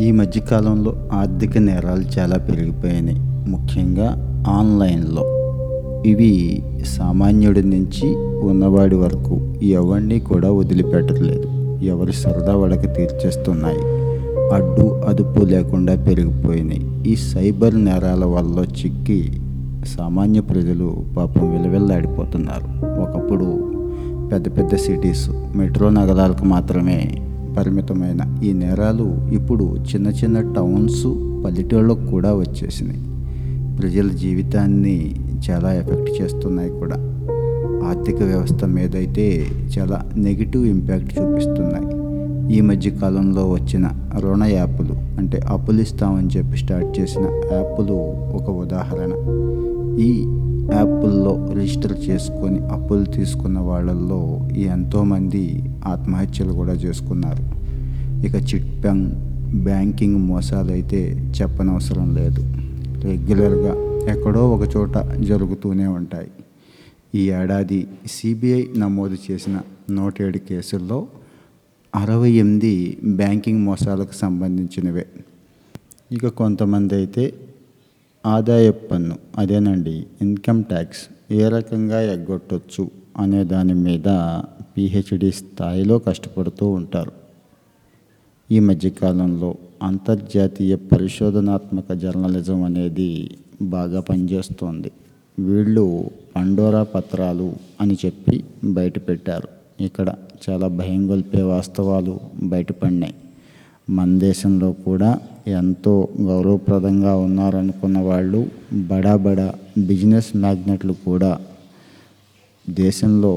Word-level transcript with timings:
ఈ 0.00 0.10
మధ్యకాలంలో 0.10 0.94
ఆర్థిక 1.12 1.58
నేరాలు 1.58 2.20
చాలా 2.20 2.36
పెరిగిపోయినాయి. 2.38 3.18
ముఖ్యంగా 3.50 4.06
ఆన్లైన్లో. 4.48 5.22
ఇవి 6.06 6.62
సామాన్యుడి 6.84 7.62
నుంచి 7.62 8.16
ఉన్నవాడి 8.46 8.94
వరకు 8.94 9.40
ఎవరిని 9.62 10.20
కూడా 10.20 10.52
వదిలిపెట్టట్లేదు. 10.52 11.78
ఎవరి 11.84 12.12
సరదా 12.12 12.56
వాళ్ళకి 12.56 12.86
తీర్చేస్తున్నాయి. 12.86 13.78
అడ్డు 14.54 15.00
అదుపు 15.08 15.44
లేకుండా 15.44 15.94
పెరిగిపోయినాయి. 15.94 17.12
ఈ 17.12 17.16
సైబర్ 17.16 17.84
నేరాల 17.84 18.24
వల్ల 18.24 18.58
చిక్కి 18.58 19.40
సామాన్య 19.84 20.40
ప్రజలు 20.40 21.04
పాపం 21.16 21.52
విలవిల్లాడిపోతున్నారు. 21.52 22.86
ఒకప్పుడు 23.02 23.74
పెద్ద 24.32 24.58
పెద్ద 24.58 24.76
సిటీస్ 24.76 25.30
మెట్రో 25.56 25.90
నగరాలకు 25.90 26.44
మాత్రమే 26.44 27.26
పరిమితమైన 27.56 28.40
ఈ 28.44 28.52
నేరాలు 28.52 29.18
ఇప్పుడు 29.32 29.76
చిన్న 29.94 30.08
చిన్న 30.08 30.52
టౌన్స్ 30.52 31.06
పల్లెటూళ్ళకు 31.44 32.06
కూడా 32.06 32.34
వచ్చేసినాయి. 32.34 33.00
ప్రజల 33.76 34.08
జీవితాన్ని 34.08 35.14
చాలా 35.50 35.72
ఎఫెక్ట్ 35.72 36.22
చేస్తున్నాయి 36.22 36.70
కూడా. 36.70 36.96
ఆర్థిక 37.88 38.22
వ్యవస్థ 38.22 38.64
మీద 38.64 38.96
అయితే 38.96 39.46
చాలా 39.78 40.02
నెగిటివ్ 40.16 40.66
ఇంపాక్ట్ 40.66 41.18
చూపిస్తున్నాయి. 41.18 42.00
ఈ 42.56 42.60
మధ్య 42.60 42.90
కాలంలో 42.90 43.50
వచ్చిన 43.50 43.90
రుణ 44.18 44.44
యాప్లు 44.44 44.94
అంటే 45.18 45.40
అప్పులు 45.48 45.80
ఇస్తామని 45.80 46.28
చెప్పి 46.36 46.56
స్టార్ట్ 46.56 47.00
చేసిన 47.00 47.22
యాప్లు 47.22 47.96
ఒక 48.36 48.50
ఉదాహరణ. 48.50 49.12
ఈ 50.00 50.39
యాప్ల్లో 50.72 51.32
రిజిస్టర్ 51.56 51.94
చేసుకొని 52.08 52.58
అప్పులు 52.74 53.04
తీసుకున్న 53.16 53.58
వాళ్ళల్లో 53.58 54.20
ఎంతోమంది 54.72 55.42
ఆత్మహత్యలు 55.92 56.52
కూడా 56.52 56.72
చేసుకున్నారు. 56.72 57.44
ఇక 58.26 58.34
చిట్ 58.48 58.72
బ్యాంక్ 58.80 59.08
బ్యాంకింగ్ 59.66 60.18
మోసాలు 60.28 60.70
అయితే 60.72 61.00
చెప్పనవసరం 61.38 62.14
లేదు. 62.14 62.42
రెగ్యులర్గా 63.04 63.72
ఎక్కడో 64.12 64.42
ఒక 64.54 64.76
చోట 64.76 64.98
జరుగుతూనే 65.30 65.86
ఉంటాయి. 65.86 66.30
ఈ 67.14 67.30
ఏడాది 67.30 67.88
సిబిఐ 68.06 68.62
నమోదు 68.76 69.16
చేసిన 69.26 69.56
నూట 69.90 70.22
ఏడు 70.22 70.38
కేసుల్లో 70.38 70.98
అరవై 71.94 72.30
ఎనిమిది 72.30 72.74
బ్యాంకింగ్ 73.20 73.62
మోసాలకు 73.64 74.14
సంబంధించినవే. 74.14 75.06
ఇక 76.16 76.28
కొంతమంది 76.40 76.94
అయితే 76.94 77.24
ఆదాయ 78.24 78.70
పన్ను 78.70 79.18
అదేనండి 79.38 80.06
ఇన్కమ్ 80.22 80.64
ట్యాక్స్ 80.64 81.02
ఏ 81.32 81.48
రకంగా 81.48 82.00
ఎగ్గొట్టొచ్చు 82.00 82.90
అనే 83.16 83.44
దాని 83.44 83.74
మీద 83.74 84.08
పిహెచ్డి 84.76 85.30
స్థాయిలో 85.30 85.98
కష్టపడుతూ 85.98 86.66
ఉంటారు. 86.70 87.12
ఈ 88.50 88.58
మధ్యకాలంలో 88.58 89.54
అంతర్జాతీయ 89.82 90.74
పరిశోధనాత్మక 90.74 91.92
జర్నలిజం 91.92 92.62
అనేది 92.62 93.30
బాగా 93.62 94.00
పనిచేస్తోంది. 94.00 94.92
వీళ్ళు 95.38 96.10
పండోరా 96.36 96.82
పత్రాలు 96.82 97.52
అని 97.80 97.96
చెప్పి 98.06 98.44
బయటపెట్టారు 98.64 99.48
ఇక్కడ 99.80 100.08
చాలా 100.44 100.68
భయం 100.68 101.10
గొల్పే 101.10 101.42
వాస్తవాలు 101.42 102.20
బయటపడినాయి 102.42 103.14
మన 103.90 104.18
దేశంలో 104.18 104.72
కూడా 104.72 105.18
ఎంతో 105.50 105.94
గౌరవప్రదంగా 106.20 107.12
ఉన్నారనుకున్న 107.26 107.98
వాళ్ళు 107.98 108.40
బడా 108.90 109.14
బడా 109.16 109.48
బిజినెస్ 109.88 110.30
మ్యాగ్నెట్లు 110.36 110.94
కూడా 111.04 111.32
దేశంలో 112.68 113.32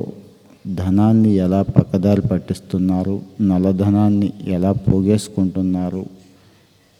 ధనాన్ని 0.75 1.31
ఎలా 1.35 1.61
పక్కదారి 1.77 2.23
పట్టిస్తున్నారు 2.27 3.15
నల్లధనాన్ని 3.41 4.29
ఎలా 4.47 4.71
పోగేసుకుంటున్నారు 4.87 6.03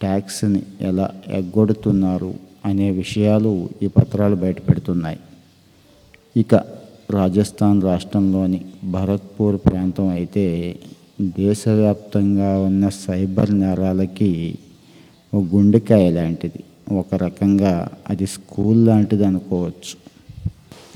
ట్యాక్స్ని 0.00 0.62
ఎలా 0.80 1.06
ఎగ్గొడుతున్నారు 1.40 2.32
అనే 2.64 2.88
విషయాలు 2.90 3.52
ఈ 3.82 3.88
పత్రాలు 3.96 4.36
బయటపెడుతున్నాయి. 4.36 5.18
ఇక 6.36 6.54
రాజస్థాన్ 7.18 7.80
రాష్ట్రంలోని 7.82 8.60
భరత్పూర్ 8.90 9.56
ప్రాంతం 9.66 10.06
అయితే 10.08 10.44
దేశవ్యాప్తంగా 11.38 12.50
ఉన్న 12.58 12.84
సైబర్ 13.04 13.52
నేరాలకి 13.54 14.30
ఒక 15.34 15.54
గుండెకాయ 15.54 16.10
లాంటిది. 16.10 16.64
ఒక 16.94 17.14
రకంగా 17.14 17.88
అది 18.10 18.26
స్కూల్ 18.26 18.86
లాంటిది 18.86 19.24
అనుకోవచ్చు. 19.24 19.94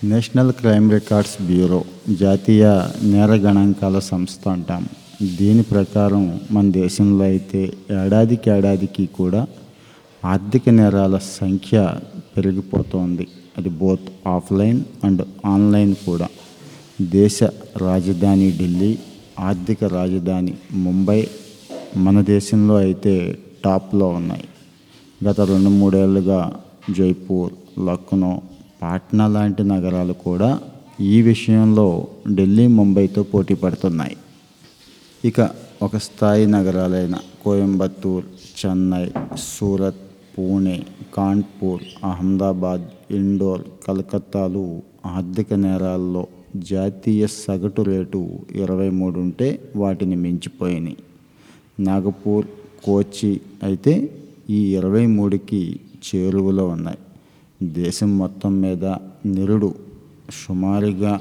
నేషనల్ 0.08 0.52
క్రైమ్ 0.52 0.92
రికార్డ్స్ 0.92 1.42
బ్యూరో 1.42 1.84
జాతీయ 2.14 2.82
నేర 3.02 3.30
గణాంకాల 3.30 3.98
సంస్థ 3.98 4.48
అంటాం. 4.48 4.88
దీని 5.38 5.62
ప్రకారం 5.62 6.40
మన 6.50 6.70
దేశంలో 6.70 7.24
అయితే 7.24 7.72
ఏడాదికి 8.04 8.50
ఏడాదికి 8.50 9.06
కూడా 9.06 9.46
ఆర్థిక 10.24 10.68
నేరాల 10.68 11.18
సంఖ్య 11.18 11.94
పెరిగిపోతోంది. 12.36 13.26
అది 13.58 13.68
బోత్ 13.68 14.28
ఆఫ్లైన్ 14.28 14.80
అండ్ 15.04 15.22
ఆన్లైన్ 15.46 15.94
కూడా. 16.06 16.28
దేశ 17.02 17.42
రాజధాని 17.76 18.58
ఢిల్లీ 18.58 18.98
ఆర్థిక 19.40 19.84
రాజధాని 19.84 20.54
ముంబై 20.72 21.26
మన 21.96 22.20
దేశంలో 22.20 22.76
అయితే 22.76 23.38
టాప్లో 23.64 24.08
ఉన్నాయి. 24.08 24.46
గత 25.26 25.40
రెండు 25.40 25.68
మూడేళ్ళుగా 25.68 26.40
జైపూర్ 26.90 27.52
లక్నో 27.86 28.42
పాట్నా 28.82 29.26
లాంటి 29.26 29.64
నగరాలు 29.64 30.12
కూడా 30.12 30.60
ఈ 31.00 31.22
విషయంలో 31.22 32.06
ఢిల్లీ 32.28 32.66
ముంబైతో 32.66 33.22
పోటీ 33.22 33.54
పడుతున్నాయి. 33.54 34.16
ఇక 35.24 35.50
ఒక 35.82 35.96
స్థాయి 35.96 36.46
నగరాలైన 36.46 37.16
కోయంబత్తూర్ 37.44 38.24
చెన్నై 38.58 39.06
సూరత్ 39.36 40.02
పూణే 40.38 40.86
కాన్పూర్ 41.14 41.82
అహ్మదాబాద్ 42.04 42.86
ఇండోర్ 43.10 43.62
కలకత్తాలు 43.88 44.82
ఆర్థిక 45.06 45.52
నేరాల్లో 45.54 46.26
జాతీయ 46.56 47.26
సగటు 47.26 47.82
రేటు 47.82 48.20
ఇరవై 48.54 48.88
మూడు 48.88 49.18
ఉంటే 49.18 49.48
వాటిని 49.76 50.16
మించిపోయినాయి. 50.16 50.96
నాగపూర్ 51.80 52.46
కోచి 52.84 53.40
అయితే 53.62 54.10
ఈ 54.50 54.76
ఇరవై 54.76 55.06
మూడుకి 55.06 55.80
చేరువలో 56.06 56.66
ఉన్నాయి. 56.68 56.98
దేశం 57.62 58.18
మొత్తం 58.18 58.60
మీద 58.60 58.84
నిరుడు 59.26 59.74
సుమారుగా 60.46 61.20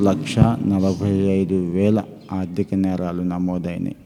లక్ష 0.00 0.38
నలభై 0.38 1.12
ఐదు 1.12 1.54
వేల 1.54 2.04
ఆర్థిక 2.32 2.74
నేరాలు 2.74 3.22
నమోదైనాయి. 3.22 3.96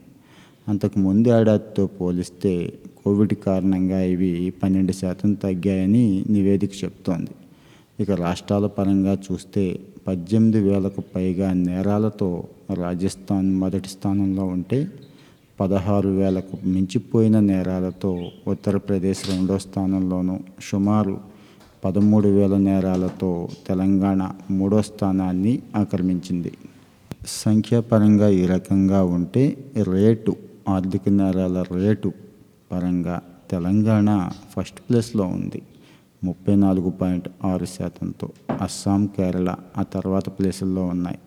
అంతకు 0.67 0.99
ముందు 0.99 1.29
ఏడాదితో 1.29 1.87
పోలిస్తే 1.87 2.73
కోవిడ్ 3.05 3.33
కారణంగా 3.33 4.01
ఇవి 4.03 4.53
పన్నెండు 4.63 4.91
శాతం 4.91 5.33
తగ్గాయని 5.33 6.23
నివేదిక 6.29 6.83
చెప్తోంది. 6.83 7.31
ఇక 7.99 8.11
రాష్ట్రాల 8.11 8.65
పరంగా 8.65 9.17
చూస్తే 9.31 9.79
పద్దెనిమిది 10.07 10.59
వేలకు 10.59 11.01
పైగా 11.15 11.53
నేరాలతో 11.53 12.43
రాజస్థాన్ 12.73 13.55
మొదటి 13.55 13.89
స్థానంలో 13.89 14.43
ఉంటే 14.43 14.87
పదహారు 15.59 16.09
వేలకు 16.09 16.57
మించిపోయిన 16.65 17.39
నేరాలతో 17.39 18.31
ఉత్తరప్రదేశ్ 18.47 19.29
రెండో 19.29 19.57
స్థానంలోనూ 19.57 20.39
సుమారు 20.61 21.19
పదమూడు 21.85 22.27
వేల 22.27 22.57
నేరాలతో 22.57 23.47
తెలంగాణ 23.67 24.31
మూడో 24.51 24.81
స్థానాన్ని 24.81 25.61
ఆక్రమించింది. 25.75 26.51
సంఖ్యాపరంగా 27.27 28.29
ఈ 28.29 28.45
రకంగా 28.45 29.03
ఉంటే 29.03 29.57
రేటు 29.91 30.35
ఆర్థిక 30.69 31.09
నేరాల 31.09 31.65
రేటు 31.71 32.11
పరంగా 32.71 33.21
తెలంగాణ 33.51 34.29
ఫస్ట్ 34.57 34.79
ప్లేస్లో 34.89 35.23
ఉంది. 35.23 35.61
ముప్పై 36.23 36.55
నాలుగు 36.55 36.89
పాయింట్ 36.89 37.29
ఆరు 37.45 37.65
శాతంతో 37.65 38.29
అస్సాం 38.61 39.05
కేరళ 39.05 39.55
ఆ 39.77 39.83
తర్వాత 39.83 40.29
ప్లేసుల్లో 40.29 40.85
ఉన్నాయి. 40.85 41.19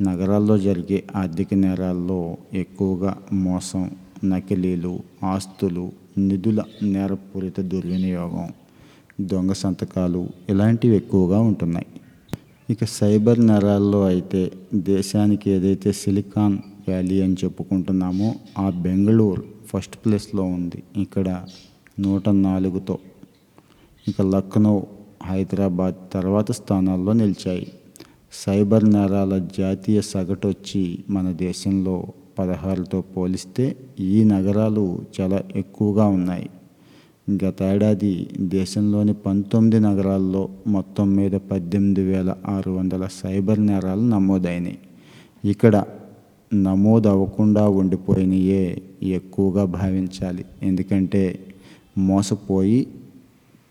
నగరాల్లో 0.00 0.58
జరిగే 0.58 1.04
ఆర్థిక 1.16 1.54
నేరాల్లో 1.54 2.36
ఎక్కువగా 2.54 3.16
మోసం 3.32 3.90
నకిలీలు 4.24 5.00
ఆస్తులు 5.24 5.92
నిధుల 6.18 6.64
నేరపూరిత 6.82 7.60
దుర్వినియోగం 7.60 8.52
దొంగ 9.20 9.52
సంతకాలు 9.52 10.28
ఇలాంటివి 10.48 10.96
ఎక్కువగా 10.96 11.40
ఉంటున్నాయి. 11.40 11.86
ఇక 12.70 12.84
సైబర్ 12.84 13.46
నేరాల్లో 13.46 14.04
అయితే 14.04 14.52
దేశానికి 14.74 15.50
ఏదైతే 15.50 15.92
సిలికాన్ 15.92 16.58
వ్యాలీ 16.88 17.22
అని 17.22 17.36
చెప్పుకుంటున్నామో 17.44 18.34
ఆ 18.58 18.70
బెంగళూరు 18.70 19.44
ఫస్ట్ 19.66 19.96
ప్లేస్లో 19.96 20.42
ఉంది. 20.42 20.82
ఇక్కడ 20.96 21.44
నూట 22.00 22.28
నాలుగుతో. 22.28 22.98
ఇక 24.08 24.22
లక్నో 24.22 24.86
హైదరాబాద్ 25.24 25.94
తర్వాత 26.12 26.52
స్థానాల్లో 26.52 27.12
నిలిచాయి. 27.12 27.72
సైబర్ 28.34 28.90
నేరాల 28.90 29.48
జాతీయ 29.58 30.00
సగటు 30.00 30.48
వచ్చి 30.48 30.98
మన 31.10 31.32
దేశంలో 31.32 32.06
పదహారుతో 32.38 33.00
పోలిస్తే 33.00 33.76
ఈ 34.00 34.24
నగరాలు 34.24 34.98
చాలా 35.20 35.42
ఎక్కువగా 35.56 36.06
ఉన్నాయి. 36.06 36.50
గతేడాది 37.44 38.28
దేశంలోని 38.40 39.12
పంతొమ్మిది 39.12 39.80
నగరాల్లో 39.80 40.48
మొత్తం 40.66 41.16
మీద 41.16 41.32
పద్దెనిమిది 41.32 42.02
వేల 42.02 42.34
ఆరు 42.48 42.70
వందల 42.70 43.06
సైబర్ 43.06 43.66
నేరాలు 43.66 44.00
నమోదైనాయి. 44.00 44.78
ఇక్కడ 45.44 45.84
నమోదు 46.54 47.08
అవ్వకుండా 47.08 47.68
ఉండిపోయినయే 47.68 48.82
ఎక్కువగా 49.02 49.64
భావించాలి. 49.64 50.44
ఎందుకంటే 50.62 51.38
మోసపోయి 51.98 52.86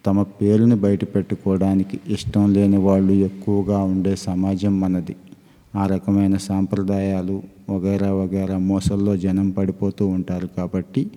తమ 0.05 0.21
పేరుని 0.21 0.75
బయట 0.75 1.15
పెట్టుకోవడానికి 1.15 1.99
ఇష్టం 2.07 2.53
లేని 2.53 2.77
వాళ్ళు 2.77 3.13
ఎక్కువగా 3.13 3.77
ఉండే 3.83 4.15
సమాజం 4.15 4.79
మనది. 4.79 5.15
ఆ 5.75 5.85
రకమైన 5.85 6.37
సాంప్రదాయాలు 6.37 7.41
వగైరా 7.69 8.13
వగైరా 8.13 8.57
మోసల్లో 8.57 9.17
జనం 9.17 9.49
పడిపోతూ 9.49 10.07
ఉంటారు 10.07 10.47
కాబట్టి 10.57 11.11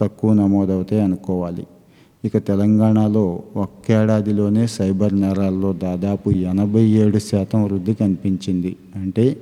తక్కువ 0.00 0.32
నమోదవుతాయి 0.32 1.02
అనుకోవాలి. 1.02 1.66
ఇక 2.24 2.36
తెలంగాణలో 2.36 3.42
ఒక్కేడాదిలోనే 3.56 4.66
సైబర్ 4.66 5.20
నేరాల్లో 5.20 5.72
దాదాపు 5.72 6.30
ఎనభై 6.30 6.82
ఏడు 6.82 7.18
శాతం 7.18 7.64
వృద్ధి 7.64 7.94
కనిపించింది. 7.94 8.76
అంటే 8.96 9.36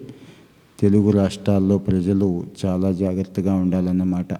తెలుగు 0.80 1.10
రాష్ట్రాల్లో 1.10 1.78
ప్రజలు 1.78 2.44
చాలా 2.66 2.92
జాగ్రత్తగా 2.92 3.54
ఉండాలన్నమాట. 3.54 4.34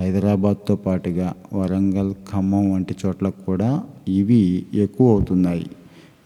హైదరాబాద్తో 0.00 0.76
పాటుగా 0.76 1.34
వరంగల్ 1.52 2.14
ఖమ్మం 2.32 2.72
వంటి 2.72 2.94
చోట్ల 3.06 3.28
కూడా 3.28 3.82
ఇవి 4.08 4.66
ఎక్కువ 4.74 5.10
అవుతున్నాయి. 5.10 5.66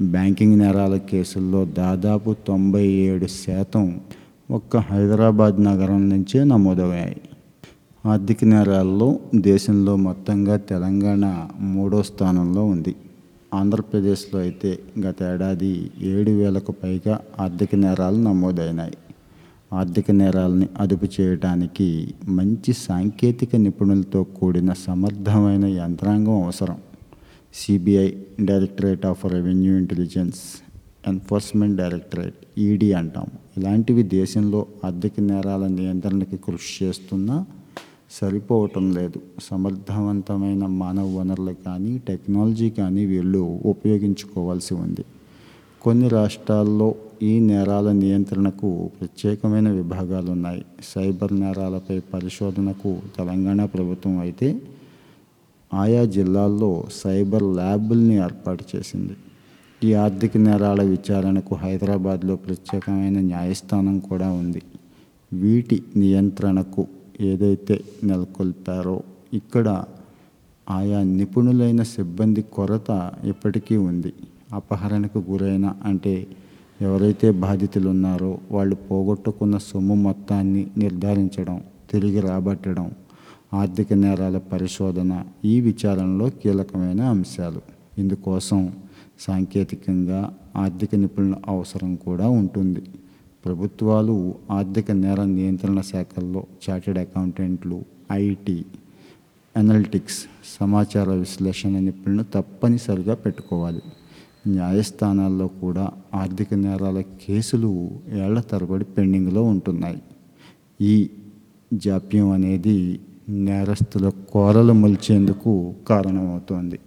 బ్యాంకింగ్ 0.02 0.58
నేరాల 0.58 0.96
కేసుల్లో 0.96 1.64
దాదాపు 1.64 2.36
తొంభై 2.48 2.86
ఏడు 2.86 3.26
శాతం 3.26 4.00
ఒక్క 4.50 4.76
హైదరాబాద్ 4.76 5.64
నగరం 5.64 6.08
నుంచే 6.08 6.44
నమోదయ్యాయి. 6.44 7.16
ఆర్థిక 8.06 8.44
నేరాల్లో 8.44 9.18
దేశంలో 9.34 9.96
మొత్తంగా 9.96 10.56
తెలంగాణ 10.56 11.48
మూడో 11.60 12.02
స్థానంలో 12.02 12.64
ఉంది. 12.64 12.94
ఆంధ్రప్రదేశ్లో 13.54 14.40
అయితే 14.40 14.78
గత 15.00 15.22
ఏడాది 15.22 15.90
ఏడు 16.02 16.30
వేలకు 16.30 16.72
పైగా 16.72 17.20
ఆర్థిక 17.40 17.74
నేరాలు 17.74 18.16
నమోదైనాయి. 18.16 18.92
ఆర్థిక 19.74 20.10
నేరాలని 20.10 20.66
అదుపు 20.80 21.06
చేయడానికి 21.16 22.14
మంచి 22.28 22.72
సాంకేతిక 22.72 23.56
నిపుణులతో 23.56 24.20
కూడిన 24.24 24.72
సమర్థమైన 24.72 25.64
యంత్రాంగం 25.64 26.44
అవసరం. 26.44 26.76
CBI 27.54 28.12
directorate 28.40 29.06
of 29.06 29.26
revenue 29.26 29.72
intelligence 29.78 30.40
enforcement 31.08 31.76
directorate 31.76 32.34
ED 32.58 32.92
అంటాం. 32.92 33.26
ఇలాంటివి 33.56 34.02
దేశంలో 34.02 34.66
ఆర్థిక 34.84 35.12
నేరాల 35.20 35.66
నియంత్రణకి 35.66 36.36
కృషి 36.36 36.84
చేస్తున్నా 36.84 37.46
సరిపోవటం 38.20 38.92
లేదు. 38.94 39.20
సమర్థవంతమైన 39.42 40.66
మానవ 40.66 41.06
వనరులు 41.18 41.54
కానీ 41.66 41.92
టెక్నాలజీ 42.08 42.70
కానీ 42.70 43.04
వీళ్ళు 43.06 43.60
ఉపయోగించుకోవాల్సి 43.66 44.74
ఉంది. 44.74 45.04
కొన్ని 45.82 46.08
రాష్ట్రాల్లో 46.08 46.94
ఈ 47.26 47.32
నేరాల 47.48 47.88
నియంత్రణకు 48.02 48.68
ప్రత్యేకమైన 48.96 49.68
విభాగాలు 49.80 50.30
ఉన్నాయి 50.36 50.62
సైబర్ 50.92 51.32
నేరాలపై 51.42 51.96
పరిశోధనకు 52.14 52.90
తెలంగాణ 53.16 53.60
ప్రభుత్వం 53.74 54.14
అయితే 54.24 54.48
ఆయా 55.72 56.02
జిల్లాల్లో 56.16 56.70
సైబర్ 57.02 57.46
ల్యాబుల్ని 57.58 58.16
ఏర్పాటు 58.26 58.64
చేసింది. 58.72 59.14
ఈ 59.84 59.90
ఆర్థిక 60.04 60.36
నేరాల 60.46 60.80
విచారణకు 60.92 61.54
హైదరాబాద్లో 61.54 62.36
ప్రత్యేకమైన 62.46 63.18
న్యాయస్థానం 63.30 63.96
కూడా 64.10 64.28
ఉంది. 64.42 64.62
వీటి 65.32 65.78
నియంత్రణకు 65.96 66.82
ఏదైతే 67.30 67.76
నెలకొల్పారో 68.04 68.96
ఇక్కడ 69.40 69.68
ఆయా 70.66 71.00
నిపుణులైన 71.18 71.82
సిబ్బంది 71.96 72.42
కొరత 72.56 72.90
ఇప్పటికీ 73.32 73.76
ఉంది. 73.90 74.12
అపహరణకు 74.58 75.20
గురైన 75.30 75.66
అంటే 75.90 76.14
ఎవరైతే 76.84 77.30
బాధితులు 77.44 77.88
ఉన్నారో 77.88 78.38
వాళ్ళు 78.50 78.74
పోగొట్టుకున్న 78.74 79.58
సొమ్ము 79.58 79.94
మొత్తాన్ని 79.94 80.62
నిర్ధారించడం 80.76 81.56
తిరిగి 81.90 82.20
రాబట్టడం 82.20 82.90
ఆర్థిక 83.54 83.92
నేరాల 83.92 84.38
పరిశోధన 84.52 85.12
ఈ 85.44 85.60
విచారణలో 85.60 86.26
కీలకమైన 86.30 87.00
అంశాలు. 87.00 87.60
ఇందుకోసం 87.98 88.60
సాంకేతికంగా 89.20 90.20
ఆర్థిక 90.56 90.94
నిపుణుల 90.94 91.34
అవసరం 91.48 91.92
కూడా 91.96 92.28
ఉంటుంది. 92.28 92.82
ప్రభుత్వాలు 93.44 94.34
ఆర్థిక 94.50 94.90
నేర 94.90 95.20
నియంత్రణ 95.24 95.80
శాఖల్లో 95.80 96.44
చార్టెడ్ 96.64 96.98
అకౌంటెంట్లు 96.98 97.78
ఐటీ 98.12 98.58
అనలిటిక్స్ 99.56 100.20
సమాచార 100.60 101.08
విశ్లేషణ 101.10 101.78
నిపుణులను 101.78 102.24
తప్పనిసరిగా 102.34 103.14
పెట్టుకోవాలి. 103.14 103.82
న్యాయస్థానాల్లో 104.46 105.48
కూడా 105.48 105.90
ఆర్థిక 106.14 106.54
నేరాల 106.54 107.00
కేసులు 107.00 107.90
ఏళ్ళ 108.12 108.40
తరబడి 108.40 108.84
పెండింగ్లో 108.84 109.42
ఉంటున్నాయి. 109.42 110.02
ఈ 110.80 111.10
జాప్యం 111.74 112.30
అనేది 112.30 113.00
నేరస్తుల 113.28 114.08
కోరలు 114.08 114.72
మలిచేందుకు 114.72 115.74
కారణమవుతోంది. 115.88 116.80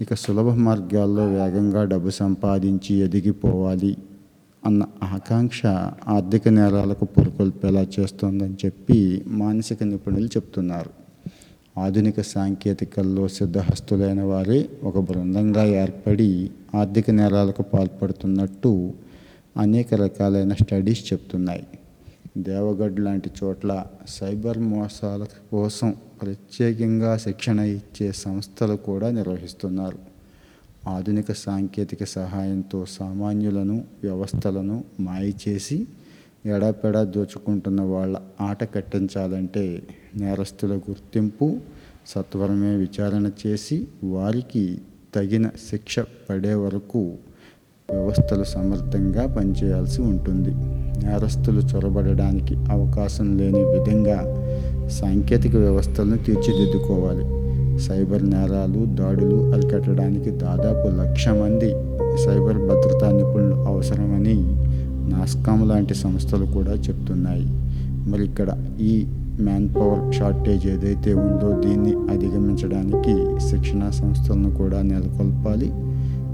ఇక 0.00 0.14
సులభ 0.14 0.48
మార్గాల్లో 0.48 1.26
వేగంగా 1.26 1.84
డబ్బు 1.84 2.10
సంపాదించి 2.10 2.94
ఎదిగిపోవాలి 2.94 3.96
అన్న 4.66 4.86
ఆకాంక్ష 5.02 5.66
ఆర్థిక 6.08 6.48
నేరాలకు 6.48 7.04
పురుకొల్పేలా 7.04 7.86
చేస్తోందని 8.00 8.54
చెప్పి 8.64 9.24
మానసిక 9.26 9.82
నిపుణులు 9.82 10.26
చెప్తున్నారు. 10.26 11.03
ఆధునిక 11.78 12.20
సాంకేతికల్లో 12.20 13.28
సిద్ధహస్తులైన 13.28 14.22
వారే 14.22 14.68
ఒక 14.82 14.98
బృందంగా 14.98 15.64
ఏర్పడి 15.64 16.50
ఆర్థిక 16.74 17.10
నేరాలకు 17.10 17.62
పాల్పడుతున్నట్టు 17.62 18.92
అనేక 19.56 19.94
రకాలైన 19.94 20.52
స్టడీస్ 20.52 21.12
చెప్తున్నాయి. 21.12 21.66
దేవగఢ్ 22.38 23.00
లాంటి 23.00 23.30
చోట్ల 23.44 23.84
సైబర్ 24.08 24.58
మోసాల 24.58 25.26
కోసం 25.52 25.94
ప్రత్యేకంగా 26.22 27.16
శిక్షణ 27.16 27.60
ఇచ్చే 27.60 28.12
సంస్థలు 28.12 28.74
కూడా 28.74 29.10
నిర్వహిస్తున్నారు. 29.10 29.98
ఆధునిక 30.88 31.32
సాంకేతిక 31.32 32.04
సహాయంతో 32.04 32.86
సామాన్యులను 32.86 33.84
వ్యవస్థలను 34.02 34.84
మాయ 35.00 35.32
చేసి 35.48 35.86
ఎడాపెడా 36.46 37.04
దోచుకుంటున్న 37.04 37.82
వాళ్ళ 37.82 38.16
ఆట 38.40 38.74
కట్టించాలంటే 38.74 39.82
నేరస్తుల 40.16 40.76
గుర్తింపు 40.76 41.56
సత్వరమే 42.06 42.76
విచారణ 42.76 43.30
చేసి 43.46 43.88
వారికి 44.04 44.78
తగిన 45.14 45.46
శిక్ష 45.46 45.98
పడే 45.98 46.54
వరకు 46.54 47.12
వ్యవస్థలు 47.90 48.44
సమర్థంగా 48.44 49.34
పనిచేయాల్సి 49.34 50.02
ఉంటుంది. 50.02 50.50
నేరస్తులు 51.06 51.60
చొరబడడానికి 51.60 52.54
అవకాశం 52.56 53.38
లేని 53.38 53.64
విధంగా 53.64 54.18
సాంకేతిక 54.88 55.56
వ్యవస్థలను 55.56 56.16
తీర్చిదిద్దుకోవాలి. 56.16 57.24
సైబర్ 57.78 58.30
నేరాలు 58.30 58.84
దాడులు 58.84 59.52
అరికట్టడానికి 59.52 60.30
దాదాపు 60.30 60.88
లక్ష 60.88 61.28
మంది 61.28 61.70
సైబర్ 62.24 62.58
భద్రతా 62.58 63.12
నిపుణులు 63.12 63.54
అవసరమని 63.54 64.63
నాస్కామ్ 65.08 65.68
లాంటి 65.68 65.94
సంస్థలు 65.94 66.46
కూడా 66.46 66.72
చెప్తున్నాయి. 66.72 67.46
మరి 68.10 68.24
ఇక్కడ 68.24 68.52
ఈ 68.80 69.06
మ్యాన్ 69.40 69.68
పవర్ 69.68 70.14
షార్టేజ్ 70.14 70.66
ఏదైతే 70.66 71.14
ఉందో 71.14 71.60
దీన్ని 71.60 71.92
అధిగమించడానికి 71.92 73.40
శిక్షణా 73.40 73.90
సంస్థలను 73.90 74.50
కూడా 74.50 74.82
నెలకొల్పాలి. 74.82 75.72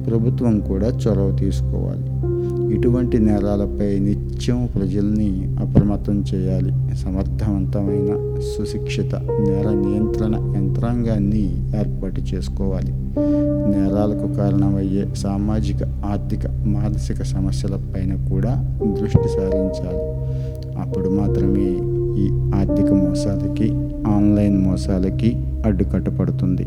ప్రభుత్వం 0.06 0.60
కూడా 0.60 0.86
చొరవ 0.86 1.36
తీసుకోవాలి. 1.40 2.10
ఇటువంటి 2.74 3.18
నేరాలపై 3.18 3.98
నిత్యం 3.98 4.68
ప్రజల్ని 4.74 5.56
అప్రమత్తం 5.58 6.24
చేయాలి. 6.34 6.96
సమర్థవంతమైన 6.96 8.40
సుశిక్షిత 8.40 9.14
నేర 9.14 9.70
నియంత్రణ 9.70 10.34
యంత్రాంగాన్ని 10.56 11.44
ఏర్పాటు 11.78 12.20
చేసుకోవాలి. 12.20 12.92
నేరాలకు 13.70 14.34
కారణమయ్యే 14.34 15.14
సామాజిక 15.14 15.76
ఆర్థిక 16.04 16.46
మానసిక 16.46 17.22
సమస్యలపైన 17.22 18.12
కూడా 18.30 18.52
దృష్టి 19.00 19.28
సారించాలి. 19.28 20.02
అప్పుడు 20.80 21.08
మాత్రమే 21.08 21.68
ఈ 22.22 22.26
ఆర్థిక 22.60 22.92
మోసాలకి 22.92 23.68
ఆన్లైన్ 24.06 24.58
మోసాలకి 24.64 25.30
అడ్డుకట్టపడుతుంది 25.66 26.66